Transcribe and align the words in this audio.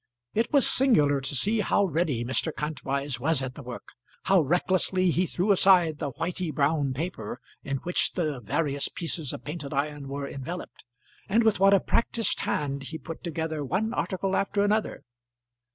It 0.33 0.51
was 0.51 0.67
singular 0.67 1.21
to 1.21 1.35
see 1.35 1.59
how 1.59 1.85
ready 1.85 2.25
Mr. 2.25 2.51
Kantwise 2.51 3.19
was 3.19 3.43
at 3.43 3.53
the 3.53 3.61
work, 3.61 3.89
how 4.23 4.41
recklessly 4.41 5.11
he 5.11 5.27
threw 5.27 5.51
aside 5.51 5.99
the 5.99 6.09
whitey 6.13 6.49
brown 6.51 6.91
paper 6.95 7.39
in 7.63 7.77
which 7.83 8.13
the 8.13 8.39
various 8.39 8.87
pieces 8.89 9.31
of 9.31 9.43
painted 9.43 9.75
iron 9.75 10.07
were 10.07 10.27
enveloped, 10.27 10.85
and 11.29 11.43
with 11.43 11.59
what 11.59 11.75
a 11.75 11.79
practised 11.79 12.39
hand 12.39 12.81
he 12.89 12.97
put 12.97 13.23
together 13.23 13.63
one 13.63 13.93
article 13.93 14.35
after 14.35 14.63
another. 14.63 15.03